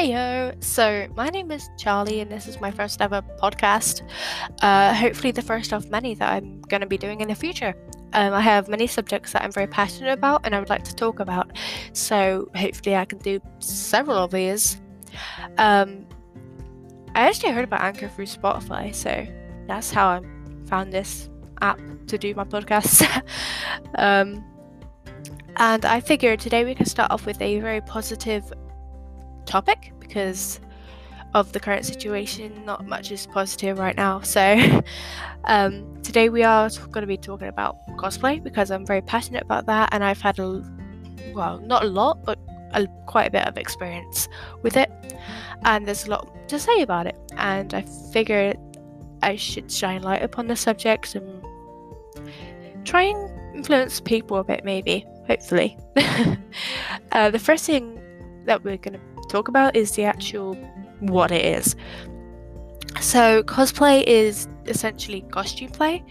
Heyo! 0.00 0.54
So, 0.64 1.06
my 1.14 1.28
name 1.28 1.50
is 1.50 1.68
Charlie, 1.76 2.20
and 2.20 2.32
this 2.32 2.48
is 2.48 2.58
my 2.58 2.70
first 2.70 3.02
ever 3.02 3.20
podcast. 3.38 4.00
Uh, 4.62 4.94
hopefully, 4.94 5.30
the 5.30 5.42
first 5.42 5.74
of 5.74 5.90
many 5.90 6.14
that 6.14 6.32
I'm 6.32 6.62
going 6.62 6.80
to 6.80 6.86
be 6.86 6.96
doing 6.96 7.20
in 7.20 7.28
the 7.28 7.34
future. 7.34 7.74
Um, 8.14 8.32
I 8.32 8.40
have 8.40 8.66
many 8.66 8.86
subjects 8.86 9.34
that 9.34 9.42
I'm 9.42 9.52
very 9.52 9.66
passionate 9.66 10.14
about 10.14 10.40
and 10.46 10.54
I 10.54 10.58
would 10.58 10.70
like 10.70 10.84
to 10.84 10.94
talk 10.94 11.20
about, 11.20 11.54
so 11.92 12.48
hopefully, 12.56 12.96
I 12.96 13.04
can 13.04 13.18
do 13.18 13.40
several 13.58 14.16
of 14.16 14.30
these. 14.30 14.80
Um, 15.58 16.06
I 17.14 17.28
actually 17.28 17.52
heard 17.52 17.64
about 17.64 17.82
Anchor 17.82 18.08
through 18.08 18.24
Spotify, 18.24 18.94
so 18.94 19.26
that's 19.66 19.90
how 19.90 20.08
I 20.08 20.22
found 20.64 20.94
this 20.94 21.28
app 21.60 21.78
to 22.06 22.16
do 22.16 22.34
my 22.34 22.44
podcast. 22.44 23.04
um, 23.98 24.42
and 25.56 25.84
I 25.84 26.00
figured 26.00 26.40
today 26.40 26.64
we 26.64 26.74
can 26.74 26.86
start 26.86 27.10
off 27.10 27.26
with 27.26 27.38
a 27.42 27.60
very 27.60 27.82
positive 27.82 28.50
topic 29.46 29.92
because 29.98 30.60
of 31.34 31.52
the 31.52 31.60
current 31.60 31.84
situation. 31.86 32.64
Not 32.64 32.86
much 32.86 33.10
is 33.12 33.26
positive 33.26 33.78
right 33.78 33.96
now. 33.96 34.20
So, 34.30 34.82
um, 35.44 36.02
today 36.02 36.28
we 36.28 36.42
are 36.42 36.68
going 36.90 37.02
to 37.02 37.06
be 37.06 37.16
talking 37.16 37.48
about 37.48 37.76
cosplay 37.96 38.42
because 38.42 38.70
I'm 38.70 38.86
very 38.86 39.02
passionate 39.02 39.42
about 39.42 39.66
that 39.66 39.90
and 39.92 40.04
I've 40.04 40.20
had 40.20 40.38
a 40.38 40.62
well, 41.34 41.58
not 41.58 41.84
a 41.84 41.86
lot, 41.86 42.24
but 42.24 42.38
a, 42.72 42.86
quite 43.06 43.28
a 43.28 43.30
bit 43.30 43.46
of 43.46 43.56
experience 43.56 44.28
with 44.62 44.76
it. 44.76 44.90
And 45.64 45.86
there's 45.86 46.06
a 46.06 46.10
lot 46.10 46.48
to 46.48 46.58
say 46.58 46.82
about 46.82 47.06
it. 47.06 47.16
And 47.36 47.74
I 47.74 47.82
figured 48.12 48.58
I 49.22 49.36
should 49.36 49.70
shine 49.70 50.02
light 50.02 50.22
upon 50.22 50.46
the 50.46 50.56
subject 50.56 51.14
and 51.14 51.44
try 52.84 53.02
and 53.02 53.56
influence 53.56 54.00
people 54.00 54.38
a 54.38 54.44
bit, 54.44 54.64
maybe, 54.64 55.06
hopefully. 55.26 55.76
uh, 57.12 57.30
the 57.30 57.38
first 57.38 57.66
thing 57.66 58.00
that 58.46 58.64
we're 58.64 58.78
going 58.78 58.94
to 58.94 59.00
talk 59.30 59.48
about 59.48 59.76
is 59.76 59.92
the 59.92 60.04
actual 60.04 60.54
what 61.00 61.30
it 61.30 61.44
is. 61.44 61.76
So, 63.00 63.42
cosplay 63.44 64.02
is 64.02 64.48
essentially 64.66 65.22
costume 65.30 65.70
play. 65.70 66.04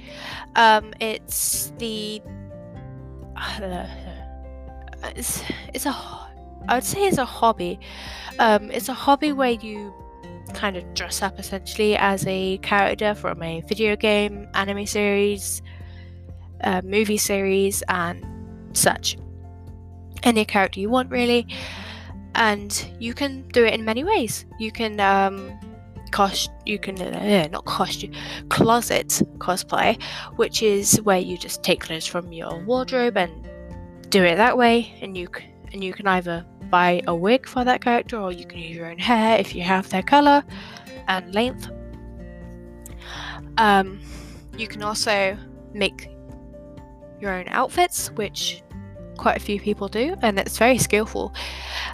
Um, 0.56 0.94
it's 1.00 1.73
the. 1.78 2.22
It's, 5.16 5.42
it's 5.73 5.86
a. 5.86 5.92
I 6.67 6.75
would 6.75 6.84
say 6.84 7.08
it's 7.08 7.17
a 7.17 7.25
hobby. 7.25 7.80
Um, 8.38 8.70
it's 8.70 8.90
a 8.90 8.94
hobby 8.94 9.31
where 9.31 9.52
you 9.52 9.94
kind 10.53 10.75
of 10.75 10.94
dress 10.94 11.22
up 11.22 11.40
essentially 11.40 11.95
as 11.95 12.28
a 12.28 12.58
character 12.58 13.16
from 13.16 13.42
a 13.42 13.62
video 13.62 13.95
game, 13.95 14.50
anime 14.56 14.86
series, 14.86 15.62
uh, 16.66 16.81
movie 16.84 17.17
series, 17.17 17.81
and 17.88 18.22
such. 18.73 19.17
Any 20.23 20.44
character 20.44 20.81
you 20.81 20.90
want, 20.90 21.09
really 21.12 21.47
and 22.35 22.91
you 22.99 23.13
can 23.13 23.47
do 23.49 23.66
it 23.66 23.73
in 23.73 23.83
many 23.83 24.03
ways. 24.03 24.45
You 24.59 24.72
can 24.72 24.99
um, 24.99 25.59
cost 26.11 26.52
you 26.66 26.80
can 26.80 27.02
uh, 27.02 27.47
not 27.52 27.66
costume 27.66 28.13
closet 28.49 29.22
cosplay, 29.38 30.02
which 30.35 30.61
is 30.63 31.02
where 31.02 31.19
you 31.19 31.38
just 31.38 31.63
take 31.63 31.81
clothes 31.81 32.05
from 32.05 32.31
your 32.31 32.59
wardrobe 32.63 33.17
and 33.17 33.50
do 34.09 34.23
it 34.23 34.35
that 34.35 34.57
way, 34.57 34.94
and 35.02 35.17
you 35.17 35.27
and 35.72 35.83
you 35.83 35.94
can 35.94 36.07
either 36.07 36.45
buy 36.69 37.02
a 37.07 37.16
wig 37.16 37.47
for 37.47 37.63
that 37.63 37.81
character 37.81 38.17
or 38.17 38.31
you 38.31 38.45
can 38.45 38.59
use 38.59 38.75
your 38.75 38.89
own 38.91 38.97
hair 38.97 39.39
if 39.39 39.55
you 39.55 39.63
have 39.63 39.89
their 39.89 40.03
color 40.03 40.44
and 41.07 41.33
length. 41.33 41.69
Um, 43.57 44.00
you 44.57 44.67
can 44.67 44.83
also 44.83 45.38
make 45.73 46.09
your 47.19 47.31
own 47.33 47.45
outfits, 47.50 48.11
which 48.11 48.61
quite 49.20 49.38
a 49.38 49.39
few 49.39 49.59
people 49.59 49.88
do, 49.88 50.16
and 50.22 50.39
it's 50.39 50.58
very 50.58 50.78
skillful. 50.78 51.34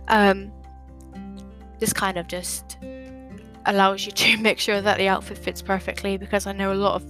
Um, 0.08 0.52
this 1.80 1.92
kind 1.92 2.18
of 2.18 2.28
just 2.28 2.78
allows 3.66 4.06
you 4.06 4.12
to 4.24 4.38
make 4.38 4.60
sure 4.60 4.80
that 4.82 4.98
the 4.98 5.08
outfit 5.08 5.38
fits 5.38 5.62
perfectly 5.62 6.18
because 6.18 6.48
I 6.48 6.54
know 6.54 6.72
a 6.72 6.76
lot 6.76 6.96
of 6.96 7.04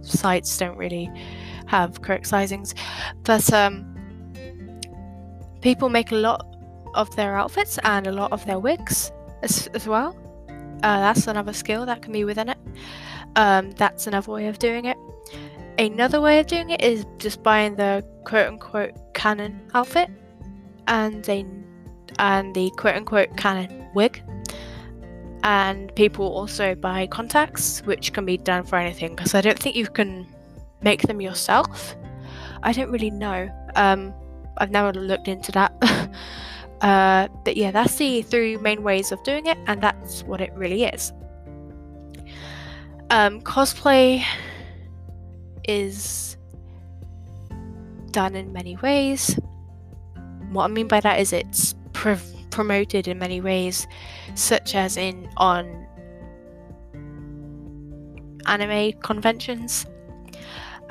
sites 0.00 0.56
don't 0.56 0.76
really 0.76 1.10
have 1.66 2.00
correct 2.02 2.24
sizings, 2.24 2.74
but 3.22 3.52
um, 3.52 3.94
people 5.60 5.88
make 5.88 6.10
a 6.10 6.16
lot 6.16 6.46
of 6.94 7.14
their 7.16 7.36
outfits 7.36 7.78
and 7.84 8.06
a 8.06 8.12
lot 8.12 8.32
of 8.32 8.44
their 8.46 8.58
wigs 8.58 9.12
as, 9.42 9.68
as 9.74 9.86
well. 9.86 10.16
Uh, 10.82 11.00
that's 11.00 11.26
another 11.26 11.52
skill 11.52 11.86
that 11.86 12.02
can 12.02 12.12
be 12.12 12.24
within 12.24 12.48
it. 12.48 12.58
Um, 13.36 13.72
that's 13.72 14.06
another 14.06 14.30
way 14.30 14.46
of 14.46 14.58
doing 14.58 14.84
it. 14.86 14.96
Another 15.78 16.20
way 16.20 16.38
of 16.38 16.46
doing 16.46 16.70
it 16.70 16.82
is 16.82 17.04
just 17.18 17.42
buying 17.42 17.74
the 17.74 18.04
quote 18.24 18.46
unquote 18.46 18.92
canon 19.14 19.60
outfit 19.74 20.08
and 20.86 21.28
and 22.18 22.54
the 22.54 22.70
quote 22.76 22.94
unquote 22.94 23.36
canon 23.36 23.88
wig. 23.94 24.22
And 25.42 25.94
people 25.94 26.26
also 26.26 26.74
buy 26.74 27.06
contacts, 27.08 27.80
which 27.84 28.12
can 28.12 28.24
be 28.24 28.38
done 28.38 28.64
for 28.64 28.76
anything 28.76 29.14
because 29.14 29.34
I 29.34 29.40
don't 29.40 29.58
think 29.58 29.76
you 29.76 29.86
can 29.86 30.26
make 30.82 31.02
them 31.02 31.20
yourself. 31.20 31.96
I 32.62 32.72
don't 32.72 32.90
really 32.90 33.10
know. 33.10 33.50
Um, 33.74 34.14
I've 34.58 34.70
never 34.70 34.92
looked 34.92 35.28
into 35.28 35.52
that. 35.52 35.72
uh, 36.80 37.28
but 37.44 37.56
yeah, 37.56 37.72
that's 37.72 37.96
the 37.96 38.22
three 38.22 38.56
main 38.56 38.82
ways 38.82 39.12
of 39.12 39.22
doing 39.24 39.46
it, 39.46 39.58
and 39.66 39.82
that's 39.82 40.22
what 40.22 40.40
it 40.40 40.52
really 40.54 40.84
is. 40.84 41.12
Um, 43.10 43.40
cosplay 43.42 44.24
is 45.68 46.36
done 48.10 48.34
in 48.34 48.52
many 48.52 48.76
ways. 48.76 49.38
What 50.50 50.64
I 50.64 50.68
mean 50.68 50.88
by 50.88 51.00
that 51.00 51.18
is 51.20 51.32
it's 51.32 51.74
pr- 51.92 52.14
promoted 52.50 53.08
in 53.08 53.18
many 53.18 53.40
ways, 53.40 53.86
such 54.34 54.74
as 54.74 54.96
in 54.96 55.28
on 55.36 55.86
anime 58.46 58.92
conventions, 59.00 59.86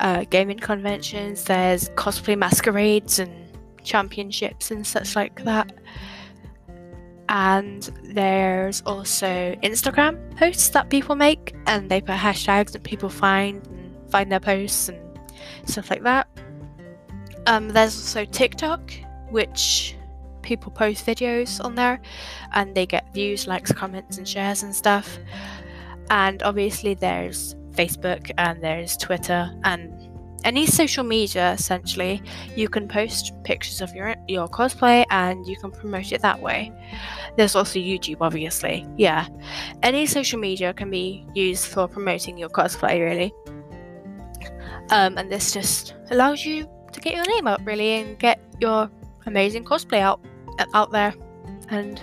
uh, 0.00 0.24
gaming 0.30 0.58
conventions. 0.58 1.44
There's 1.44 1.88
cosplay 1.90 2.36
masquerades 2.36 3.18
and 3.18 3.32
championships 3.82 4.70
and 4.70 4.86
such 4.86 5.16
like 5.16 5.44
that. 5.44 5.72
And 7.30 7.82
there's 8.02 8.82
also 8.82 9.56
Instagram 9.62 10.36
posts 10.36 10.68
that 10.70 10.90
people 10.90 11.14
make, 11.14 11.54
and 11.66 11.90
they 11.90 12.00
put 12.00 12.16
hashtags 12.16 12.72
that 12.72 12.82
people 12.82 13.08
find 13.08 13.66
find 14.14 14.30
their 14.30 14.38
posts 14.38 14.88
and 14.88 15.00
stuff 15.66 15.90
like 15.90 16.04
that. 16.04 16.28
Um, 17.48 17.70
there's 17.70 17.96
also 17.96 18.24
TikTok, 18.24 18.92
which 19.30 19.96
people 20.42 20.70
post 20.70 21.04
videos 21.04 21.52
on 21.64 21.74
there 21.74 22.00
and 22.52 22.76
they 22.76 22.86
get 22.86 23.12
views, 23.12 23.48
likes, 23.48 23.72
comments, 23.72 24.16
and 24.18 24.28
shares 24.28 24.62
and 24.62 24.72
stuff. 24.72 25.18
And 26.10 26.44
obviously, 26.44 26.94
there's 26.94 27.56
Facebook 27.72 28.30
and 28.38 28.62
there's 28.62 28.96
Twitter 28.96 29.52
and 29.64 29.90
any 30.44 30.64
social 30.64 31.02
media 31.02 31.52
essentially. 31.52 32.22
You 32.54 32.68
can 32.68 32.86
post 32.86 33.32
pictures 33.42 33.80
of 33.80 33.92
your 33.96 34.14
your 34.28 34.46
cosplay 34.46 35.04
and 35.10 35.44
you 35.44 35.56
can 35.56 35.72
promote 35.72 36.12
it 36.12 36.20
that 36.20 36.40
way. 36.40 36.70
There's 37.36 37.56
also 37.56 37.80
youtube 37.80 38.18
obviously. 38.20 38.86
Yeah. 38.96 39.26
Any 39.82 40.06
social 40.06 40.38
media 40.38 40.72
can 40.74 40.90
be 40.90 41.26
used 41.34 41.66
for 41.66 41.88
promoting 41.88 42.38
your 42.38 42.50
cosplay 42.50 43.00
really 43.00 43.32
um, 44.90 45.18
and 45.18 45.30
this 45.30 45.52
just 45.52 45.94
allows 46.10 46.44
you 46.44 46.68
to 46.92 47.00
get 47.00 47.14
your 47.14 47.26
name 47.26 47.46
out 47.46 47.64
really 47.64 48.00
and 48.00 48.18
get 48.18 48.40
your 48.60 48.90
amazing 49.26 49.64
cosplay 49.64 50.00
out 50.00 50.20
out 50.72 50.92
there, 50.92 51.14
and 51.70 52.02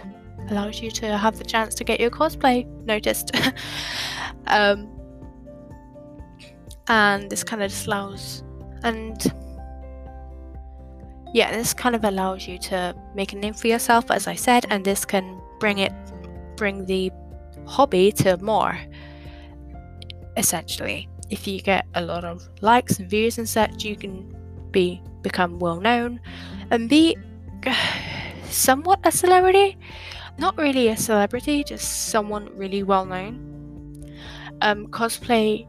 allows 0.50 0.82
you 0.82 0.92
to 0.92 1.18
have 1.18 1.38
the 1.38 1.46
chance 1.46 1.76
to 1.76 1.84
get 1.84 2.00
your 2.00 2.10
cosplay 2.10 2.66
noticed. 2.86 3.32
um, 4.48 4.90
and 6.88 7.30
this 7.30 7.44
kind 7.44 7.64
of 7.64 7.70
just 7.70 7.88
allows 7.88 8.44
and 8.84 9.34
yeah, 11.34 11.52
this 11.52 11.74
kind 11.74 11.96
of 11.96 12.04
allows 12.04 12.48
you 12.48 12.58
to 12.60 12.94
make 13.16 13.32
a 13.32 13.38
name 13.38 13.54
for 13.54 13.68
yourself, 13.68 14.12
as 14.12 14.28
I 14.28 14.36
said, 14.36 14.66
and 14.70 14.84
this 14.84 15.06
can 15.06 15.42
bring 15.60 15.78
it 15.78 15.94
bring 16.58 16.86
the 16.86 17.12
hobby 17.66 18.12
to 18.12 18.38
more 18.38 18.78
essentially 20.38 21.08
if 21.32 21.48
you 21.48 21.62
get 21.62 21.88
a 21.96 22.02
lot 22.02 22.24
of 22.26 22.48
likes 22.60 23.00
and 23.00 23.10
views 23.10 23.38
and 23.38 23.48
such, 23.48 23.84
you 23.84 23.96
can 23.96 24.36
be 24.72 25.02
become 25.24 25.60
well 25.60 25.80
known 25.80 26.20
and 26.70 26.90
be 26.90 27.18
somewhat 28.44 29.00
a 29.06 29.12
celebrity. 29.12 29.78
Not 30.38 30.58
really 30.58 30.90
a 30.90 30.98
celebrity, 30.98 31.64
just 31.64 32.10
someone 32.10 32.50
really 32.56 32.84
well 32.84 33.06
known. 33.06 33.48
Um, 34.62 34.88
cosplay 34.88 35.68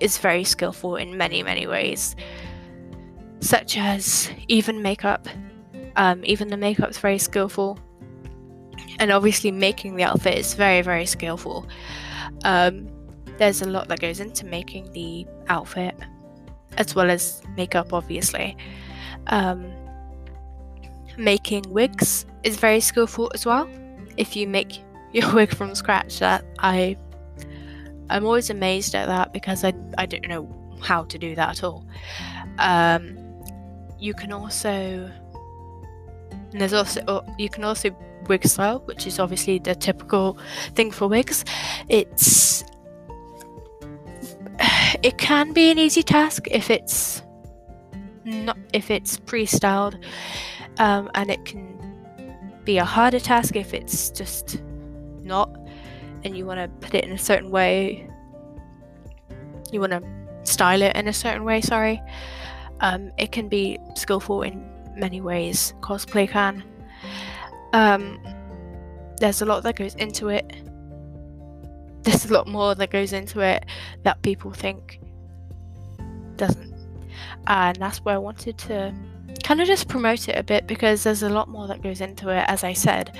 is 0.00 0.18
very 0.18 0.44
skillful 0.44 0.96
in 0.96 1.16
many, 1.16 1.42
many 1.42 1.66
ways, 1.66 2.16
such 3.40 3.78
as 3.78 4.30
even 4.48 4.82
makeup. 4.82 5.28
Um, 5.96 6.22
even 6.24 6.48
the 6.48 6.56
makeup 6.56 6.90
is 6.90 6.98
very 6.98 7.18
skillful, 7.18 7.78
and 8.98 9.10
obviously 9.10 9.50
making 9.50 9.96
the 9.96 10.04
outfit 10.04 10.38
is 10.38 10.54
very, 10.54 10.82
very 10.82 11.06
skillful. 11.06 11.66
Um, 12.44 12.88
there's 13.38 13.62
a 13.62 13.66
lot 13.66 13.88
that 13.88 14.00
goes 14.00 14.20
into 14.20 14.46
making 14.46 14.92
the 14.92 15.26
outfit, 15.48 15.94
as 16.78 16.94
well 16.94 17.10
as 17.10 17.42
makeup, 17.56 17.92
obviously. 17.92 18.56
Um, 19.28 19.72
making 21.16 21.64
wigs 21.70 22.26
is 22.42 22.56
very 22.56 22.80
skillful 22.80 23.30
as 23.34 23.46
well. 23.46 23.68
if 24.16 24.34
you 24.34 24.46
make 24.48 24.82
your 25.12 25.32
wig 25.34 25.54
from 25.54 25.74
scratch. 25.74 26.18
That 26.18 26.44
I 26.58 26.96
I'm 28.10 28.24
always 28.24 28.50
amazed 28.50 28.94
at 28.94 29.06
that 29.06 29.32
because 29.32 29.64
I 29.64 29.72
I 29.98 30.06
don't 30.06 30.26
know 30.28 30.48
how 30.80 31.04
to 31.04 31.18
do 31.18 31.34
that 31.34 31.50
at 31.50 31.64
all. 31.64 31.84
Um, 32.58 33.18
you 33.98 34.14
can 34.14 34.32
also 34.32 35.10
there's 36.52 36.72
also 36.72 37.02
oh, 37.08 37.24
you 37.38 37.48
can 37.48 37.64
also 37.64 37.90
wig 38.28 38.46
style, 38.46 38.80
which 38.86 39.06
is 39.06 39.18
obviously 39.18 39.58
the 39.58 39.74
typical 39.74 40.38
thing 40.74 40.90
for 40.90 41.08
wigs. 41.08 41.44
It's 41.88 42.64
it 45.06 45.18
can 45.18 45.52
be 45.52 45.70
an 45.70 45.78
easy 45.78 46.02
task 46.02 46.48
if 46.50 46.68
it's 46.68 47.22
not 48.24 48.58
if 48.72 48.90
it's 48.90 49.20
pre-styled, 49.20 49.96
um, 50.78 51.08
and 51.14 51.30
it 51.30 51.44
can 51.44 51.62
be 52.64 52.78
a 52.78 52.84
harder 52.84 53.20
task 53.20 53.54
if 53.54 53.72
it's 53.72 54.10
just 54.10 54.60
not, 55.22 55.48
and 56.24 56.36
you 56.36 56.44
want 56.44 56.58
to 56.58 56.66
put 56.84 56.92
it 56.92 57.04
in 57.04 57.12
a 57.12 57.18
certain 57.18 57.52
way. 57.52 58.10
You 59.70 59.78
want 59.78 59.92
to 59.92 60.02
style 60.42 60.82
it 60.82 60.96
in 60.96 61.06
a 61.06 61.12
certain 61.12 61.44
way. 61.44 61.60
Sorry, 61.60 62.02
um, 62.80 63.12
it 63.16 63.30
can 63.30 63.48
be 63.48 63.78
skillful 63.94 64.42
in 64.42 64.68
many 64.96 65.20
ways. 65.20 65.72
Cosplay 65.82 66.28
can. 66.28 66.64
Um, 67.72 68.18
there's 69.20 69.40
a 69.40 69.46
lot 69.46 69.62
that 69.62 69.76
goes 69.76 69.94
into 69.94 70.30
it. 70.30 70.65
There's 72.06 72.24
a 72.30 72.32
lot 72.32 72.46
more 72.46 72.74
that 72.76 72.90
goes 72.90 73.12
into 73.12 73.40
it 73.40 73.66
that 74.04 74.22
people 74.22 74.52
think 74.52 75.00
doesn't. 76.36 76.72
And 77.46 77.76
that's 77.76 77.98
why 77.98 78.14
I 78.14 78.18
wanted 78.18 78.58
to 78.58 78.94
kind 79.42 79.60
of 79.60 79.66
just 79.66 79.88
promote 79.88 80.28
it 80.28 80.36
a 80.36 80.42
bit 80.42 80.66
because 80.66 81.04
there's 81.04 81.22
a 81.22 81.28
lot 81.28 81.48
more 81.48 81.66
that 81.66 81.82
goes 81.82 82.00
into 82.00 82.28
it, 82.28 82.44
as 82.48 82.64
I 82.64 82.72
said. 82.72 83.16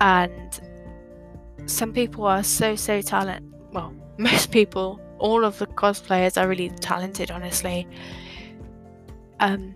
And 0.00 0.60
some 1.66 1.92
people 1.92 2.26
are 2.26 2.42
so, 2.42 2.76
so 2.76 3.00
talented. 3.00 3.52
Well, 3.72 3.94
most 4.18 4.50
people, 4.50 5.00
all 5.18 5.44
of 5.44 5.58
the 5.58 5.66
cosplayers 5.66 6.40
are 6.40 6.48
really 6.48 6.70
talented, 6.70 7.30
honestly. 7.30 7.86
Um, 9.40 9.74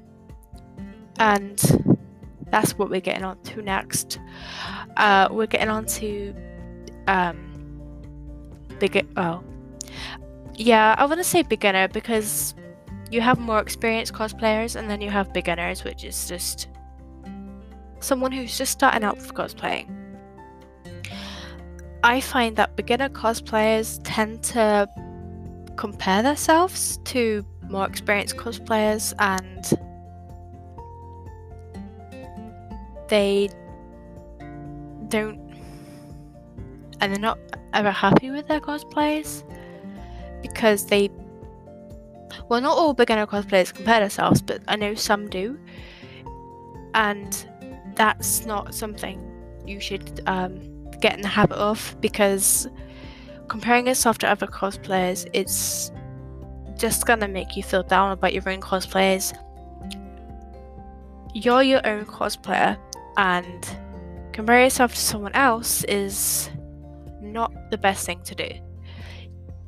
and 1.19 1.59
that's 2.51 2.79
what 2.79 2.91
we're 2.91 3.01
getting 3.01 3.25
on 3.25 3.41
to 3.43 3.63
next. 3.63 4.19
Uh, 4.97 5.29
we're 5.31 5.47
getting 5.47 5.69
on 5.69 5.87
to 5.87 6.35
um, 7.07 7.46
begin. 8.79 9.09
Oh, 9.17 9.43
yeah, 10.55 10.95
I 10.99 11.05
want 11.07 11.19
to 11.19 11.25
say 11.25 11.43
beginner 11.43 11.89
because 11.89 12.55
you 13.11 13.21
have 13.21 13.39
more 13.39 13.61
experienced 13.61 14.13
cosplayers, 14.13 14.77
and 14.77 14.91
then 14.91 15.01
you 15.01 15.11
have 15.11 15.33
beginners, 15.33 15.85
which 15.85 16.05
is 16.05 16.29
just 16.29 16.69
someone 18.01 18.33
who's 18.33 18.57
just 18.57 18.73
starting 18.73 19.05
out 19.05 19.17
with 19.17 19.35
cosplaying. 19.35 19.89
I 22.03 22.21
find 22.21 22.57
that 22.57 22.77
beginner 22.77 23.09
cosplayers 23.09 24.01
tend 24.05 24.43
to 24.45 24.89
compare 25.77 26.23
themselves 26.23 26.99
to 27.05 27.45
more 27.69 27.87
experienced 27.87 28.37
cosplayers 28.37 29.13
and 29.19 29.65
they 33.09 33.49
don't 35.09 35.46
and 37.01 37.13
they're 37.13 37.21
not 37.21 37.39
ever 37.73 37.91
happy 37.91 38.31
with 38.31 38.47
their 38.49 38.61
cosplays 38.61 39.43
because 40.43 40.87
they 40.87 41.11
well 42.49 42.61
not 42.61 42.77
all 42.77 42.95
beginner 42.95 43.27
cosplayers 43.27 43.73
compare 43.75 44.01
themselves 44.01 44.41
but 44.43 44.61
i 44.69 44.77
know 44.77 44.95
some 44.95 45.29
do. 45.29 45.59
And 46.95 47.47
that's 47.95 48.47
not 48.47 48.75
something 48.75 49.21
you 49.67 49.81
should 49.81 50.23
um, 50.27 50.59
get 51.01 51.15
in 51.15 51.21
the 51.21 51.29
habit 51.29 51.59
of 51.59 51.95
because 52.01 52.69
comparing 53.49 53.87
yourself 53.87 54.17
to 54.19 54.29
other 54.29 54.47
cosplayers 54.47 55.29
it's 55.35 55.93
just 56.79 57.07
gonna 57.07 57.29
make 57.29 57.55
you 57.57 57.63
feel 57.63 57.83
down 57.83 58.13
about 58.13 58.33
your 58.33 58.49
own 58.49 58.61
cosplays 58.61 59.37
you're 61.35 61.63
your 61.63 61.87
own 61.87 62.07
cosplayer 62.07 62.79
and 63.19 63.77
compare 64.33 64.63
yourself 64.63 64.95
to 64.95 65.01
someone 65.01 65.33
else 65.33 65.85
is 65.85 66.49
the 67.71 67.79
best 67.79 68.07
thing 68.07 68.23
to 68.25 68.35
do. 68.35 68.49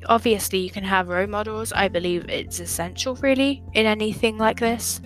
Obviously, 0.06 0.58
you 0.58 0.70
can 0.70 0.84
have 0.84 1.08
role 1.08 1.26
models. 1.26 1.72
I 1.72 1.88
believe 1.88 2.28
it's 2.28 2.60
essential, 2.60 3.16
really, 3.16 3.62
in 3.74 3.86
anything 3.86 4.38
like 4.38 4.60
this 4.60 5.00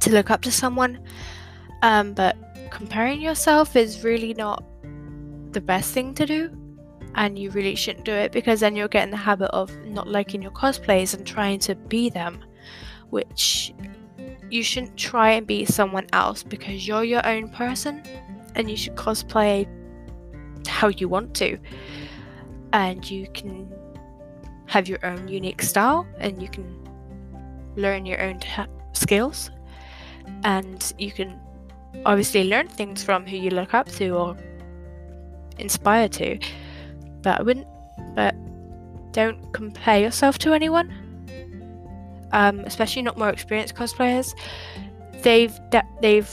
to 0.00 0.10
look 0.10 0.30
up 0.30 0.42
to 0.42 0.52
someone. 0.52 1.00
Um, 1.82 2.12
but 2.12 2.36
comparing 2.70 3.20
yourself 3.20 3.76
is 3.76 4.04
really 4.04 4.34
not 4.34 4.64
the 5.52 5.60
best 5.60 5.92
thing 5.92 6.14
to 6.14 6.26
do. 6.26 6.50
And 7.16 7.38
you 7.38 7.50
really 7.50 7.76
shouldn't 7.76 8.04
do 8.04 8.12
it 8.12 8.32
because 8.32 8.60
then 8.60 8.74
you'll 8.74 8.88
get 8.88 9.04
in 9.04 9.10
the 9.10 9.16
habit 9.16 9.50
of 9.50 9.74
not 9.84 10.08
liking 10.08 10.42
your 10.42 10.50
cosplays 10.50 11.14
and 11.14 11.24
trying 11.24 11.60
to 11.60 11.76
be 11.76 12.10
them, 12.10 12.44
which 13.10 13.72
you 14.50 14.62
shouldn't 14.62 14.96
try 14.96 15.30
and 15.30 15.46
be 15.46 15.64
someone 15.64 16.06
else 16.12 16.42
because 16.42 16.86
you're 16.86 17.04
your 17.04 17.24
own 17.26 17.48
person 17.48 18.02
and 18.56 18.68
you 18.68 18.76
should 18.76 18.96
cosplay 18.96 19.66
how 20.84 20.88
you 20.88 21.08
want 21.08 21.32
to. 21.34 21.58
And 22.74 23.08
you 23.10 23.26
can 23.32 23.72
have 24.66 24.86
your 24.86 24.98
own 25.02 25.28
unique 25.28 25.62
style 25.62 26.06
and 26.18 26.42
you 26.42 26.48
can 26.48 26.66
learn 27.76 28.04
your 28.04 28.20
own 28.20 28.38
ta- 28.40 28.66
skills. 28.92 29.50
And 30.42 30.92
you 30.98 31.10
can 31.10 31.40
obviously 32.04 32.44
learn 32.44 32.68
things 32.68 33.02
from 33.02 33.26
who 33.26 33.36
you 33.36 33.50
look 33.50 33.72
up 33.72 33.88
to 33.92 34.10
or 34.10 34.36
inspire 35.58 36.08
to. 36.20 36.38
But 37.22 37.40
I 37.40 37.42
wouldn't 37.42 37.66
but 38.14 38.34
don't 39.12 39.40
compare 39.54 40.00
yourself 40.00 40.36
to 40.38 40.52
anyone. 40.52 40.92
Um, 42.32 42.60
especially 42.60 43.02
not 43.02 43.16
more 43.16 43.30
experienced 43.30 43.74
cosplayers, 43.76 44.34
they've 45.22 45.56
de- 45.70 45.88
they've 46.02 46.28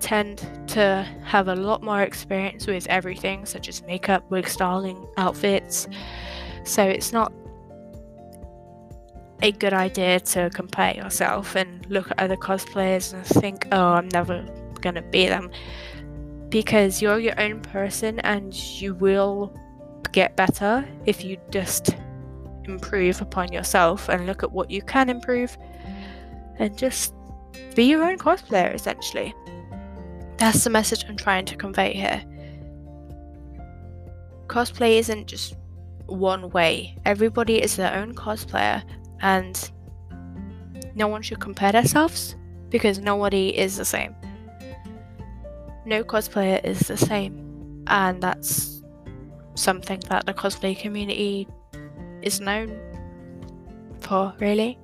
tend 0.00 0.46
to 0.68 1.06
have 1.24 1.48
a 1.48 1.54
lot 1.54 1.82
more 1.82 2.02
experience 2.02 2.66
with 2.66 2.86
everything, 2.88 3.46
such 3.46 3.68
as 3.68 3.82
makeup, 3.82 4.28
wig 4.30 4.48
styling, 4.48 5.06
outfits. 5.16 5.88
So 6.64 6.82
it's 6.82 7.12
not 7.12 7.32
a 9.42 9.52
good 9.52 9.72
idea 9.72 10.20
to 10.20 10.50
compare 10.50 10.94
yourself 10.94 11.54
and 11.56 11.84
look 11.86 12.10
at 12.10 12.18
other 12.18 12.36
cosplayers 12.36 13.12
and 13.12 13.24
think, 13.26 13.68
oh, 13.72 13.92
I'm 13.92 14.08
never 14.08 14.44
gonna 14.80 15.02
be 15.02 15.26
them. 15.26 15.50
Because 16.48 17.02
you're 17.02 17.18
your 17.18 17.38
own 17.40 17.60
person 17.60 18.20
and 18.20 18.54
you 18.54 18.94
will 18.94 19.52
get 20.12 20.36
better 20.36 20.86
if 21.04 21.24
you 21.24 21.36
just 21.50 21.96
improve 22.64 23.20
upon 23.20 23.52
yourself 23.52 24.08
and 24.08 24.26
look 24.26 24.42
at 24.42 24.50
what 24.50 24.70
you 24.70 24.82
can 24.82 25.08
improve 25.08 25.56
and 26.58 26.76
just 26.76 27.14
be 27.74 27.84
your 27.84 28.02
own 28.02 28.18
cosplayer 28.18 28.74
essentially. 28.74 29.34
That's 30.38 30.64
the 30.64 30.70
message 30.70 31.04
I'm 31.08 31.16
trying 31.16 31.46
to 31.46 31.56
convey 31.56 31.92
here. 31.94 32.22
Cosplay 34.48 34.98
isn't 34.98 35.26
just 35.26 35.56
one 36.06 36.50
way, 36.50 36.96
everybody 37.04 37.60
is 37.60 37.76
their 37.76 37.92
own 37.94 38.14
cosplayer, 38.14 38.82
and 39.20 39.70
no 40.94 41.08
one 41.08 41.22
should 41.22 41.40
compare 41.40 41.72
themselves 41.72 42.36
because 42.68 42.98
nobody 42.98 43.48
is 43.56 43.76
the 43.76 43.84
same. 43.84 44.14
No 45.84 46.04
cosplayer 46.04 46.64
is 46.64 46.80
the 46.80 46.96
same, 46.96 47.82
and 47.86 48.22
that's 48.22 48.82
something 49.54 50.00
that 50.08 50.26
the 50.26 50.34
cosplay 50.34 50.78
community 50.78 51.48
is 52.22 52.40
known 52.40 52.78
for, 54.00 54.34
really. 54.38 54.78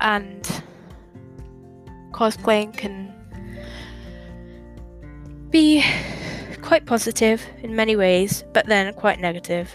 And 0.00 0.62
cosplaying 2.20 2.76
can 2.76 3.14
be 5.48 5.82
quite 6.60 6.84
positive 6.84 7.42
in 7.62 7.74
many 7.74 7.96
ways, 7.96 8.44
but 8.52 8.66
then 8.66 8.92
quite 8.92 9.18
negative. 9.18 9.74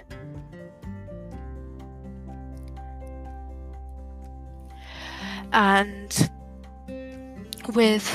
And 5.53 6.29
with 7.73 8.05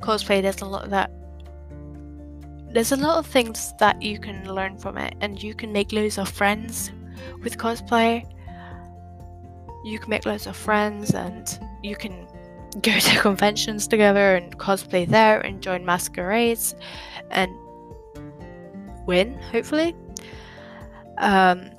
cosplay, 0.00 0.42
there's 0.42 0.60
a 0.60 0.66
lot 0.66 0.84
of 0.84 0.90
that 0.90 1.10
there's 2.72 2.92
a 2.92 2.96
lot 2.96 3.18
of 3.18 3.26
things 3.26 3.72
that 3.80 4.00
you 4.00 4.20
can 4.20 4.52
learn 4.52 4.78
from 4.78 4.98
it, 4.98 5.14
and 5.22 5.42
you 5.42 5.54
can 5.54 5.72
make 5.72 5.92
loads 5.92 6.18
of 6.18 6.28
friends 6.28 6.92
with 7.42 7.56
cosplay. 7.56 8.22
You 9.82 9.98
can 9.98 10.10
make 10.10 10.26
loads 10.26 10.46
of 10.46 10.56
friends, 10.56 11.14
and 11.14 11.58
you 11.82 11.96
can 11.96 12.28
go 12.82 12.98
to 12.98 13.18
conventions 13.20 13.86
together 13.86 14.36
and 14.36 14.58
cosplay 14.58 15.06
there 15.06 15.40
and 15.40 15.62
join 15.62 15.84
masquerades 15.84 16.74
and 17.30 17.50
win, 19.06 19.34
hopefully. 19.52 19.94
Um, 21.18 21.70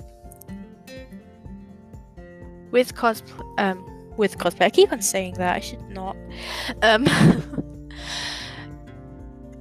with 2.70 2.94
cosplay, 2.94 3.60
um, 3.60 3.84
with 4.16 4.38
cosplay, 4.38 4.66
I 4.66 4.70
keep 4.70 4.92
on 4.92 5.02
saying 5.02 5.34
that. 5.34 5.56
I 5.56 5.60
should 5.60 5.88
not. 5.90 6.16
Um, 6.82 7.06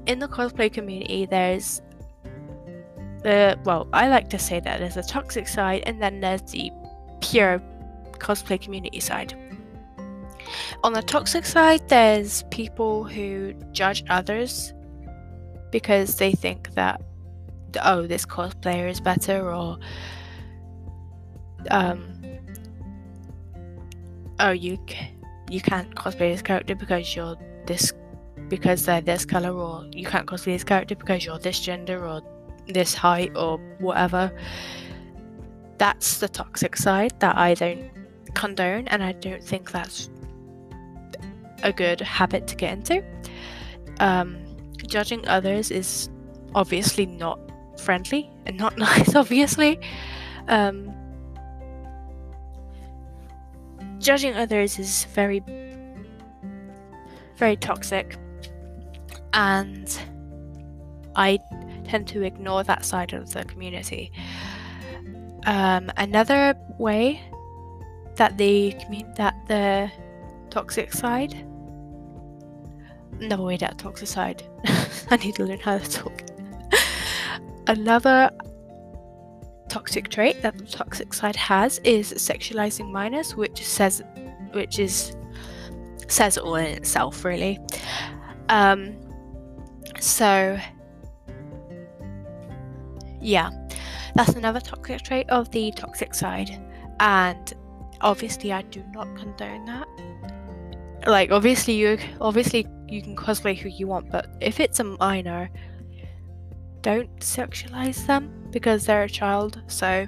in 0.06 0.20
the 0.20 0.28
cosplay 0.28 0.72
community, 0.72 1.26
there's 1.26 1.82
the 3.24 3.58
well, 3.66 3.88
I 3.94 4.08
like 4.08 4.30
to 4.32 4.40
say 4.40 4.60
that 4.60 4.80
there's 4.80 4.98
a 4.98 5.04
toxic 5.04 5.48
side 5.48 5.84
and 5.86 6.02
then 6.02 6.22
there's 6.22 6.42
the 6.44 6.72
pure 7.22 7.62
cosplay 8.14 8.60
community 8.60 9.00
side. 9.00 9.36
On 10.84 10.94
the 10.94 11.02
toxic 11.02 11.46
side, 11.46 11.88
there's 11.88 12.44
people 12.52 13.04
who 13.04 13.54
judge 13.72 14.04
others 14.10 14.74
because 15.72 16.16
they 16.18 16.32
think 16.32 16.74
that 16.76 17.02
oh, 17.84 18.06
this 18.06 18.26
cosplayer 18.26 18.90
is 18.90 19.00
better 19.00 19.54
or 19.54 19.78
um 21.70 22.04
oh 24.40 24.50
you 24.50 24.78
you 25.50 25.62
can't 25.62 25.94
cosplay 25.96 26.32
this 26.32 26.42
character 26.42 26.76
because 26.76 27.16
you're 27.16 27.38
this 27.68 27.94
because 28.48 28.86
they're 28.86 29.02
this 29.02 29.26
color 29.26 29.52
or 29.52 29.86
you 29.94 30.06
can't 30.06 30.26
cosplay 30.26 30.54
this 30.54 30.64
character 30.64 30.96
because 30.96 31.24
you're 31.26 31.40
this 31.40 31.60
gender 31.60 32.06
or 32.06 32.22
this 32.68 32.94
height 32.94 33.32
or 33.36 33.58
whatever. 33.80 34.32
That's 35.78 36.20
the 36.20 36.30
toxic 36.30 36.76
side 36.76 37.14
that 37.20 37.38
I 37.38 37.54
don't 37.54 37.90
condone 38.34 38.88
and 38.88 39.04
I 39.04 39.14
don't 39.14 39.44
think 39.44 39.72
that's 39.72 40.10
a 41.64 41.72
good 41.72 42.02
habit 42.02 42.48
to 42.48 42.56
get 42.56 42.74
into. 42.74 43.04
Um, 44.00 44.38
judging 44.88 45.28
others 45.28 45.72
is 45.72 46.10
obviously 46.56 47.06
not 47.06 47.40
friendly 47.80 48.30
and 48.46 48.58
not 48.58 48.78
nice 48.90 49.16
obviously. 49.16 49.80
Um, 50.48 50.94
judging 54.00 54.36
others 54.36 54.80
is 54.80 55.06
very 55.06 55.42
very 57.38 57.56
toxic. 57.56 58.18
And 59.34 59.98
i 61.16 61.40
tend 61.86 62.08
to 62.08 62.22
ignore 62.24 62.64
that 62.64 62.86
side 62.86 63.14
of 63.14 63.34
the 63.34 63.44
community. 63.46 64.12
Um, 65.46 65.92
another 65.98 66.56
way 66.78 67.22
that 68.16 68.38
the 68.38 68.76
that 69.18 69.36
the 69.48 69.92
toxic 70.50 70.94
side 70.94 71.46
another 73.22 73.44
way 73.44 73.58
that 73.58 73.78
toxic 73.78 74.08
side 74.08 74.44
i 75.10 75.16
need 75.18 75.36
to 75.36 75.46
learn 75.46 75.60
how 75.60 75.78
to 75.78 75.90
talk 75.90 76.24
another 77.68 78.30
toxic 79.72 80.10
trait 80.10 80.42
that 80.42 80.58
the 80.58 80.66
toxic 80.66 81.14
side 81.14 81.36
has 81.38 81.80
is 81.86 82.12
sexualizing 82.14 82.92
minors, 82.92 83.36
which 83.38 83.66
says, 83.66 84.04
which 84.52 84.80
is 84.80 85.16
says 86.08 86.36
it 86.36 86.44
all 86.44 86.56
in 86.56 86.66
itself, 86.66 87.24
really. 87.24 87.58
Um, 88.50 88.98
so 90.00 90.60
yeah, 93.22 93.50
that's 94.16 94.32
another 94.32 94.60
toxic 94.60 95.04
trait 95.04 95.30
of 95.30 95.50
the 95.52 95.72
toxic 95.72 96.14
side, 96.14 96.52
and 97.00 97.54
obviously 98.02 98.52
I 98.52 98.64
do 98.64 98.84
not 98.92 99.08
condone 99.16 99.66
that. 99.66 99.88
Like 101.08 101.32
obviously 101.32 101.76
you 101.76 101.98
obviously 102.20 102.68
you 102.92 103.02
can 103.02 103.16
cosplay 103.16 103.58
who 103.58 103.70
you 103.70 103.88
want, 103.88 104.12
but 104.12 104.28
if 104.42 104.60
it's 104.60 104.80
a 104.80 104.84
minor, 104.84 105.50
don't 106.82 107.20
sexualize 107.20 108.06
them 108.06 108.32
because 108.52 108.86
they're 108.86 109.04
a 109.04 109.10
child, 109.10 109.62
so. 109.68 110.06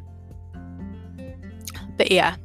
But 1.98 2.12
yeah, 2.12 2.36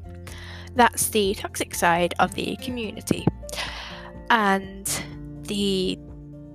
that's 0.74 1.08
the 1.10 1.34
toxic 1.34 1.74
side 1.74 2.14
of 2.18 2.34
the 2.34 2.56
community. 2.56 3.26
And 4.30 4.86
the 5.42 5.98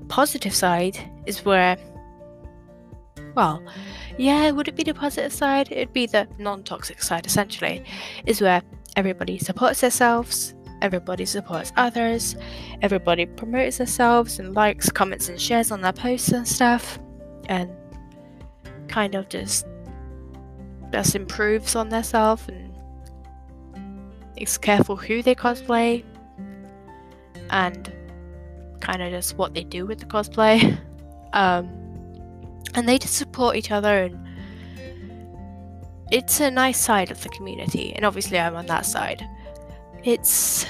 positive 0.08 0.56
side 0.56 0.98
is 1.26 1.44
where, 1.44 1.78
well, 3.36 3.62
yeah, 4.18 4.52
would 4.52 4.68
it 4.68 4.76
be 4.76 4.84
the 4.84 4.94
positive 4.94 5.34
side? 5.34 5.72
It'd 5.72 5.92
be 5.92 6.06
the 6.06 6.28
non 6.38 6.64
toxic 6.64 7.02
side, 7.02 7.26
essentially, 7.26 7.84
is 8.26 8.40
where 8.40 8.62
everybody 8.96 9.40
supports 9.40 9.82
themselves, 9.82 10.54
everybody 10.84 11.26
supports 11.26 11.74
others, 11.78 12.36
everybody 12.84 13.26
promotes 13.26 13.78
themselves 13.78 14.38
and 14.38 14.54
likes, 14.54 14.90
comments, 14.92 15.30
and 15.30 15.42
shares 15.42 15.72
on 15.72 15.82
their 15.82 15.94
posts 15.94 16.32
and 16.32 16.48
stuff. 16.48 17.00
And 17.50 17.72
kind 18.88 19.16
of 19.16 19.28
just 19.28 19.66
just 20.92 21.16
improves 21.16 21.76
on 21.76 21.90
themselves 21.90 22.48
and 22.48 22.72
is 24.38 24.58
careful 24.60 24.96
who 24.96 25.24
they 25.24 25.34
cosplay 25.34 26.04
and 27.50 27.92
kind 28.80 29.02
of 29.02 29.10
just 29.10 29.36
what 29.38 29.56
they 29.56 29.64
do 29.64 29.86
with 29.88 30.00
the 30.00 30.06
cosplay. 30.06 30.78
Um, 31.34 31.68
and 32.76 32.88
they 32.88 33.00
just 33.00 33.16
support 33.16 33.56
each 33.56 33.72
other 33.72 34.04
and 34.04 34.24
it's 36.12 36.40
a 36.40 36.52
nice 36.52 36.80
side 36.80 37.10
of 37.10 37.24
the 37.24 37.30
community 37.30 37.92
and 37.96 38.06
obviously 38.06 38.38
I'm 38.38 38.56
on 38.56 38.68
that 38.68 38.86
side. 38.86 39.28
It's 40.04 40.66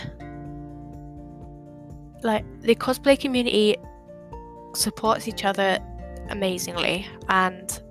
like 2.23 2.45
the 2.61 2.75
cosplay 2.75 3.19
community 3.19 3.75
supports 4.75 5.27
each 5.27 5.43
other 5.43 5.79
amazingly 6.29 7.05
and 7.29 7.81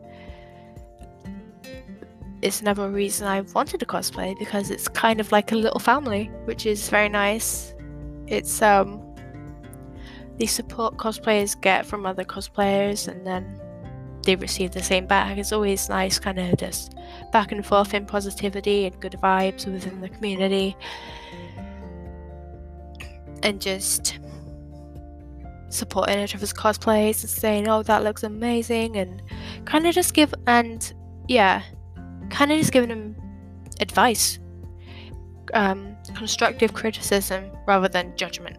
it's 2.43 2.61
another 2.61 2.91
reason 2.91 3.27
I 3.29 3.43
wanted 3.43 3.79
to 3.81 3.87
cosplay 3.87 4.37
because 4.39 4.71
it's 4.71 4.89
kind 4.89 5.21
of 5.21 5.31
like 5.31 5.53
a 5.53 5.55
little 5.55 5.79
family, 5.79 6.25
which 6.45 6.67
is 6.67 6.89
very 6.89 7.09
nice. 7.09 7.75
It's 8.27 8.61
um 8.61 9.01
the 10.39 10.47
support 10.47 10.97
cosplayers 10.97 11.61
get 11.61 11.87
from 11.87 12.05
other 12.05 12.25
cosplayers 12.25 13.07
and 13.07 13.25
then 13.25 13.61
they 14.25 14.37
receive 14.37 14.71
the 14.71 14.83
same 14.83 15.07
back. 15.07 15.39
It's 15.39 15.53
always 15.53 15.89
nice 15.89 16.19
kind 16.19 16.39
of 16.39 16.57
just 16.57 16.95
back 17.33 17.53
and 17.53 17.65
forth 17.65 17.95
in 17.95 18.07
positivity 18.07 18.87
and 18.87 19.01
good 19.01 19.17
vibes 19.23 19.67
within 19.67 20.01
the 20.01 20.09
community. 20.09 20.77
And 23.43 23.61
just 23.61 24.19
supporting 25.69 26.19
each 26.21 26.35
other's 26.35 26.53
cosplays 26.53 27.23
and 27.23 27.31
saying, 27.31 27.67
oh, 27.67 27.83
that 27.83 28.05
looks 28.05 28.23
amazing, 28.23 28.97
and 28.97 29.23
kind 29.65 29.87
of 29.87 29.95
just 29.95 30.15
give, 30.15 30.33
and 30.47 30.93
yeah, 31.29 31.63
kind 32.31 32.53
of 32.53 32.59
just 32.59 32.73
giving 32.73 32.91
them 32.91 33.17
advice, 33.81 34.39
um, 35.55 35.97
constructive 36.15 36.75
criticism 36.75 37.51
rather 37.67 37.89
than 37.89 38.15
judgment, 38.17 38.59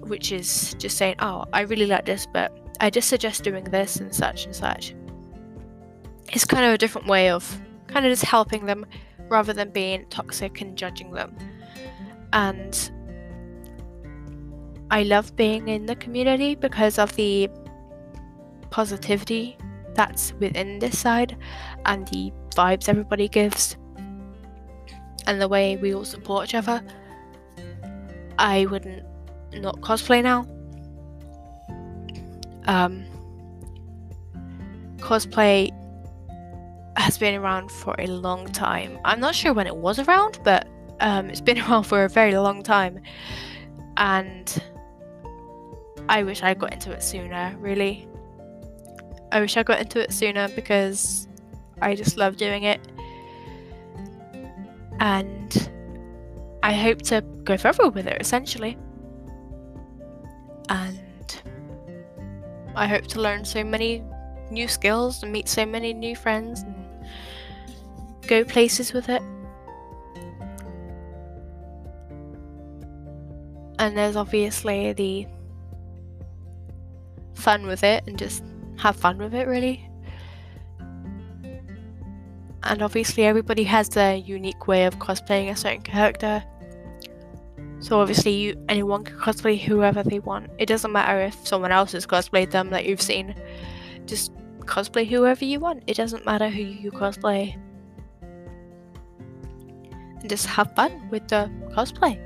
which 0.00 0.32
is 0.32 0.74
just 0.78 0.96
saying, 0.96 1.16
oh, 1.20 1.44
I 1.52 1.60
really 1.60 1.86
like 1.86 2.06
this, 2.06 2.26
but 2.26 2.58
I 2.80 2.90
just 2.90 3.08
suggest 3.08 3.44
doing 3.44 3.64
this 3.64 3.96
and 3.96 4.14
such 4.14 4.46
and 4.46 4.54
such. 4.54 4.94
It's 6.32 6.44
kind 6.44 6.64
of 6.64 6.72
a 6.72 6.78
different 6.78 7.06
way 7.06 7.30
of 7.30 7.60
kind 7.86 8.06
of 8.06 8.12
just 8.12 8.24
helping 8.24 8.66
them 8.66 8.86
rather 9.28 9.52
than 9.52 9.70
being 9.70 10.06
toxic 10.10 10.60
and 10.60 10.76
judging 10.76 11.12
them. 11.12 11.36
And 12.32 12.90
I 14.90 15.02
love 15.04 15.34
being 15.36 15.68
in 15.68 15.86
the 15.86 15.96
community 15.96 16.54
because 16.54 16.98
of 16.98 17.14
the 17.16 17.48
positivity 18.70 19.56
that's 19.94 20.32
within 20.34 20.78
this 20.78 20.98
side 20.98 21.36
and 21.86 22.06
the 22.08 22.32
vibes 22.54 22.88
everybody 22.88 23.28
gives 23.28 23.76
and 25.26 25.40
the 25.40 25.48
way 25.48 25.76
we 25.76 25.94
all 25.94 26.04
support 26.04 26.48
each 26.48 26.54
other, 26.54 26.82
I 28.38 28.66
wouldn't 28.66 29.04
not 29.52 29.80
cosplay 29.80 30.22
now. 30.22 30.46
Um, 32.66 33.04
cosplay 34.98 35.70
has 36.96 37.18
been 37.18 37.34
around 37.34 37.70
for 37.70 37.94
a 37.98 38.06
long 38.06 38.46
time. 38.46 38.98
I'm 39.04 39.20
not 39.20 39.34
sure 39.34 39.52
when 39.52 39.66
it 39.66 39.76
was 39.76 39.98
around, 39.98 40.38
but 40.44 40.68
um, 41.00 41.28
it's 41.30 41.40
been 41.40 41.58
around 41.62 41.84
for 41.84 42.04
a 42.04 42.08
very 42.08 42.36
long 42.36 42.62
time. 42.62 43.00
And 43.96 44.62
I 46.08 46.22
wish 46.22 46.42
I 46.42 46.54
got 46.54 46.72
into 46.72 46.92
it 46.92 47.02
sooner, 47.02 47.54
really. 47.58 48.08
I 49.30 49.40
wish 49.40 49.56
I 49.56 49.62
got 49.62 49.80
into 49.80 50.00
it 50.00 50.12
sooner 50.12 50.48
because 50.48 51.26
I 51.80 51.94
just 51.94 52.16
love 52.16 52.36
doing 52.36 52.64
it. 52.64 52.80
And 55.00 55.70
I 56.62 56.72
hope 56.74 57.02
to 57.02 57.22
go 57.44 57.56
further 57.56 57.88
with 57.88 58.06
it 58.06 58.20
essentially. 58.20 58.76
And 60.68 61.01
I 62.74 62.86
hope 62.86 63.06
to 63.08 63.20
learn 63.20 63.44
so 63.44 63.62
many 63.62 64.02
new 64.50 64.68
skills 64.68 65.22
and 65.22 65.32
meet 65.32 65.48
so 65.48 65.66
many 65.66 65.92
new 65.92 66.16
friends 66.16 66.62
and 66.62 66.74
go 68.26 68.44
places 68.44 68.92
with 68.92 69.08
it. 69.08 69.22
And 73.78 73.96
there's 73.96 74.16
obviously 74.16 74.92
the 74.92 75.26
fun 77.34 77.66
with 77.66 77.82
it 77.82 78.04
and 78.06 78.18
just 78.18 78.44
have 78.78 78.96
fun 78.96 79.18
with 79.18 79.34
it, 79.34 79.48
really. 79.48 79.88
And 82.64 82.80
obviously, 82.80 83.24
everybody 83.24 83.64
has 83.64 83.88
their 83.88 84.14
unique 84.14 84.68
way 84.68 84.84
of 84.84 84.98
cosplaying 84.98 85.50
a 85.50 85.56
certain 85.56 85.82
character. 85.82 86.44
So 87.82 87.98
obviously, 87.98 88.32
you, 88.32 88.64
anyone 88.68 89.02
can 89.02 89.18
cosplay 89.18 89.60
whoever 89.60 90.04
they 90.04 90.20
want. 90.20 90.50
It 90.56 90.66
doesn't 90.66 90.92
matter 90.92 91.20
if 91.20 91.34
someone 91.46 91.72
else 91.72 91.90
has 91.92 92.06
cosplayed 92.06 92.52
them 92.52 92.70
that 92.70 92.86
you've 92.86 93.02
seen. 93.02 93.34
Just 94.06 94.32
cosplay 94.60 95.04
whoever 95.04 95.44
you 95.44 95.58
want. 95.58 95.82
It 95.88 95.96
doesn't 95.96 96.24
matter 96.24 96.48
who 96.48 96.62
you 96.62 96.92
cosplay. 96.92 97.58
And 100.20 100.30
just 100.30 100.46
have 100.46 100.72
fun 100.76 101.08
with 101.10 101.26
the 101.26 101.50
cosplay. 101.72 102.20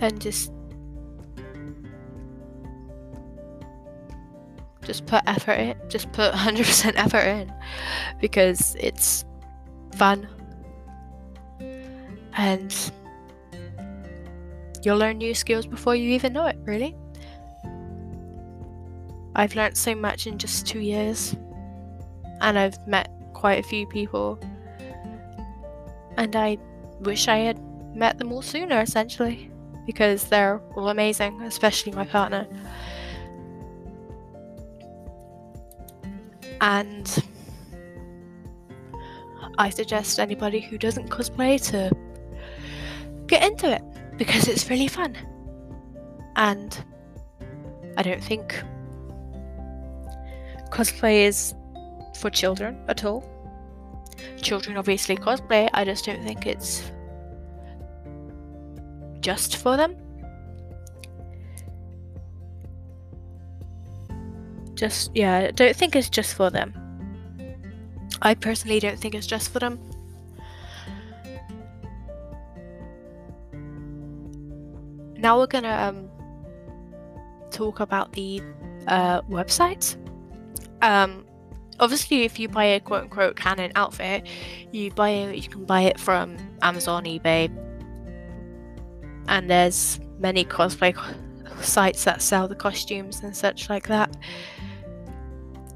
And 0.00 0.20
just 0.20 0.50
just 4.82 5.06
put 5.06 5.22
effort 5.28 5.52
in. 5.52 5.76
Just 5.88 6.10
put 6.10 6.34
100% 6.34 6.94
effort 6.96 7.18
in 7.18 7.52
because 8.20 8.74
it's 8.80 9.24
fun. 9.92 10.26
And 12.36 12.74
you'll 14.84 14.98
learn 14.98 15.18
new 15.18 15.34
skills 15.34 15.66
before 15.66 15.96
you 15.96 16.10
even 16.10 16.32
know 16.32 16.46
it, 16.46 16.56
really. 16.64 16.94
I've 19.34 19.56
learned 19.56 19.76
so 19.76 19.94
much 19.94 20.26
in 20.26 20.38
just 20.38 20.66
two 20.66 20.80
years, 20.80 21.34
and 22.40 22.58
I've 22.58 22.86
met 22.86 23.10
quite 23.32 23.58
a 23.58 23.66
few 23.66 23.86
people, 23.86 24.38
and 26.16 26.36
I 26.36 26.58
wish 27.00 27.26
I 27.26 27.38
had 27.38 27.58
met 27.94 28.18
them 28.18 28.32
all 28.32 28.42
sooner, 28.42 28.80
essentially, 28.80 29.50
because 29.86 30.24
they're 30.24 30.60
all 30.76 30.88
amazing, 30.88 31.42
especially 31.42 31.92
my 31.92 32.04
partner. 32.04 32.46
And 36.60 37.24
I 39.58 39.70
suggest 39.70 40.18
anybody 40.18 40.60
who 40.60 40.78
doesn't 40.78 41.10
cosplay 41.10 41.62
to 41.70 41.90
get 43.26 43.44
into 43.44 43.70
it 43.70 43.82
because 44.16 44.48
it's 44.48 44.70
really 44.70 44.88
fun. 44.88 45.16
And 46.36 46.84
I 47.96 48.02
don't 48.02 48.22
think 48.22 48.62
cosplay 50.70 51.26
is 51.26 51.54
for 52.18 52.30
children 52.30 52.82
at 52.88 53.04
all. 53.04 53.28
Children 54.40 54.76
obviously 54.76 55.16
cosplay, 55.16 55.68
I 55.72 55.84
just 55.84 56.04
don't 56.04 56.22
think 56.22 56.46
it's 56.46 56.90
just 59.20 59.56
for 59.56 59.76
them. 59.76 59.96
Just, 64.74 65.12
yeah, 65.14 65.36
I 65.36 65.50
don't 65.52 65.76
think 65.76 65.94
it's 65.94 66.10
just 66.10 66.34
for 66.34 66.50
them. 66.50 66.74
I 68.22 68.34
personally 68.34 68.80
don't 68.80 68.98
think 68.98 69.14
it's 69.14 69.26
just 69.26 69.52
for 69.52 69.60
them. 69.60 69.78
Now 75.24 75.38
we're 75.38 75.46
gonna 75.46 75.72
um, 75.88 76.10
talk 77.50 77.80
about 77.80 78.12
the 78.12 78.42
uh, 78.86 79.22
websites. 79.22 79.96
Um, 80.82 81.24
obviously, 81.80 82.24
if 82.24 82.38
you 82.38 82.46
buy 82.46 82.64
a 82.64 82.80
quote 82.80 83.04
unquote 83.04 83.34
canon 83.34 83.72
outfit, 83.74 84.28
you 84.70 84.90
buy 84.90 85.08
it. 85.08 85.36
You 85.36 85.48
can 85.48 85.64
buy 85.64 85.80
it 85.80 85.98
from 85.98 86.36
Amazon, 86.60 87.04
eBay, 87.04 87.50
and 89.26 89.48
there's 89.48 89.98
many 90.18 90.44
cosplay 90.44 90.94
sites 91.62 92.04
that 92.04 92.20
sell 92.20 92.46
the 92.46 92.54
costumes 92.54 93.20
and 93.22 93.34
such 93.34 93.70
like 93.70 93.88
that. 93.88 94.14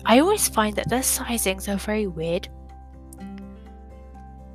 I 0.04 0.20
always 0.20 0.46
find 0.46 0.76
that 0.76 0.90
their 0.90 1.00
sizings 1.00 1.72
are 1.72 1.78
very 1.78 2.06
weird 2.06 2.48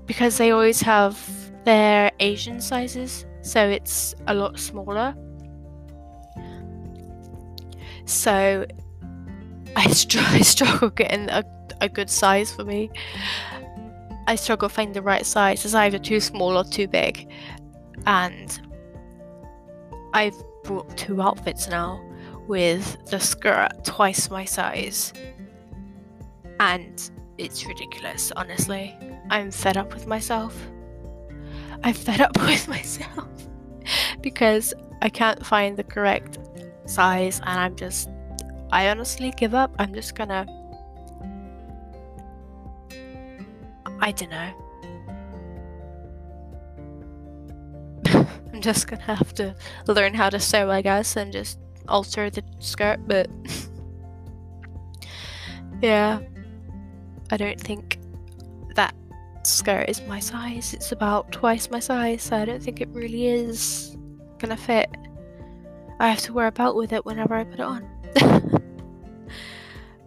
because 0.06 0.38
they 0.38 0.52
always 0.52 0.82
have 0.82 1.18
their 1.66 2.12
Asian 2.20 2.62
sizes 2.62 3.26
so 3.44 3.70
it's 3.70 4.16
a 4.28 4.34
lot 4.34 4.58
smaller. 4.58 5.14
So 8.06 8.66
I, 9.76 9.88
str- 9.92 10.20
I 10.20 10.42
struggle 10.42 10.90
getting 10.90 11.30
a, 11.30 11.44
a 11.82 11.90
good 11.90 12.10
size 12.10 12.52
for 12.52 12.64
me. 12.64 12.90
I 14.28 14.36
struggle 14.36 14.70
finding 14.70 14.94
the 14.94 15.02
right 15.02 15.26
size. 15.26 15.66
It's 15.66 15.74
either 15.74 16.00
too 16.00 16.22
small 16.22 16.58
or 16.58 16.64
too 16.64 16.88
big. 16.88 17.30
And 18.06 18.60
I've 20.14 20.36
bought 20.64 20.98
two 20.98 21.22
outfits 21.22 21.68
now 21.68 22.02
with 22.48 22.98
the 23.10 23.20
skirt 23.20 23.84
twice 23.84 24.30
my 24.30 24.46
size. 24.46 25.12
And 26.62 27.10
it's 27.38 27.66
ridiculous, 27.66 28.32
honestly. 28.38 28.96
I'm 29.30 29.52
fed 29.52 29.76
up 29.76 29.94
with 29.94 30.08
myself. 30.08 30.56
I'm 31.84 31.94
fed 31.94 32.22
up 32.22 32.38
with 32.42 32.68
myself 32.68 33.28
because 34.22 34.74
I 35.02 35.10
can't 35.10 35.46
find 35.46 35.78
the 35.78 35.84
correct 35.84 36.40
size 36.86 37.40
and 37.46 37.60
I'm 37.60 37.76
just 37.76 38.10
I 38.72 38.90
honestly 38.90 39.32
give 39.38 39.54
up. 39.54 39.76
I'm 39.78 39.94
just 39.94 40.16
gonna 40.16 40.46
I 44.00 44.12
don't 44.12 44.32
know. 44.32 44.52
I'm 48.54 48.62
just 48.62 48.88
gonna 48.88 49.02
have 49.04 49.34
to 49.36 49.56
learn 49.88 50.14
how 50.14 50.30
to 50.30 50.40
sew, 50.40 50.70
I 50.72 50.82
guess, 50.82 51.16
and 51.16 51.32
just 51.32 51.60
alter 51.88 52.30
the 52.30 52.44
skirt, 52.60 53.00
but 53.08 53.30
yeah, 55.82 56.20
I 57.30 57.38
don't 57.38 57.60
think 57.60 58.00
skirt 59.48 59.90
is 59.90 60.02
my 60.08 60.20
size. 60.20 60.74
It's 60.74 60.92
about 60.92 61.32
twice 61.32 61.70
my 61.70 61.80
size, 61.80 62.24
so 62.24 62.36
I 62.38 62.46
don't 62.46 62.62
think 62.62 62.82
it 62.82 62.90
really 62.90 63.28
is 63.28 63.98
gonna 64.40 64.58
fit. 64.58 64.90
I 66.00 66.10
have 66.10 66.22
to 66.22 66.34
wear 66.34 66.48
a 66.48 66.52
belt 66.52 66.76
with 66.76 66.92
it 66.94 67.06
whenever 67.06 67.36
I 67.36 67.44
put 67.44 67.60
it 67.60 67.62
on. 67.62 67.84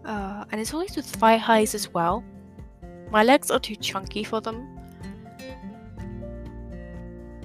uh, 0.04 0.44
and 0.50 0.60
it's 0.60 0.74
always 0.74 0.96
with 0.96 1.06
thigh 1.06 1.36
highs 1.36 1.74
as 1.74 1.92
well. 1.92 2.24
My 3.10 3.22
legs 3.22 3.50
are 3.50 3.58
too 3.58 3.76
chunky 3.76 4.24
for 4.24 4.40
them. 4.40 4.66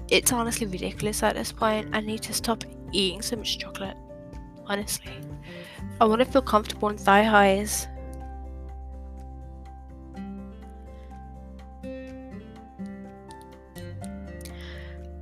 It's 0.10 0.34
honestly 0.34 0.67
ridiculous 0.67 1.23
at 1.23 1.36
this 1.36 1.51
point. 1.51 1.88
I 1.93 2.01
need 2.01 2.21
to 2.23 2.34
stop 2.34 2.63
eating 2.91 3.21
so 3.21 3.38
much 3.38 3.60
chocolate. 3.60 3.95
Honestly. 4.65 5.12
I 6.01 6.06
want 6.06 6.19
to 6.19 6.25
feel 6.25 6.41
comfortable 6.41 6.89
in 6.89 6.97
thigh 6.97 7.23
highs. 7.23 7.88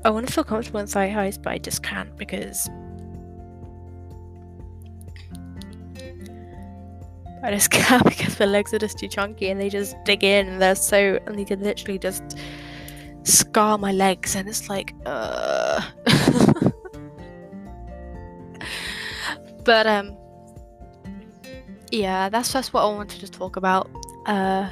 I 0.10 0.12
want 0.12 0.26
to 0.26 0.34
feel 0.34 0.44
comfortable 0.44 0.80
in 0.80 0.88
thigh 0.88 1.10
highs, 1.10 1.38
but 1.38 1.52
I 1.52 1.60
just 1.60 1.84
can't 1.84 2.18
because 2.18 2.68
I 7.44 7.52
just 7.52 7.70
can't 7.80 8.04
because 8.04 8.40
my 8.40 8.48
legs 8.48 8.74
are 8.74 8.80
just 8.80 8.98
too 8.98 9.08
chunky 9.08 9.50
and 9.52 9.62
they 9.62 9.70
just 9.70 9.96
dig 10.06 10.24
in 10.24 10.48
and 10.48 10.60
they're 10.60 10.74
so 10.74 11.20
and 11.28 11.38
they 11.38 11.46
can 11.46 11.62
literally 11.62 12.00
just 12.00 12.40
scar 13.22 13.78
my 13.78 13.92
legs 13.92 14.36
and 14.36 14.50
it's 14.50 14.68
like 14.68 14.96
uh. 15.06 15.80
But 19.64 19.86
um 19.86 20.18
yeah 21.92 22.30
that's 22.30 22.52
just 22.52 22.74
what 22.74 22.82
I 22.82 22.86
wanted 22.88 23.20
to 23.20 23.30
talk 23.30 23.58
about. 23.58 23.92
Uh 24.26 24.72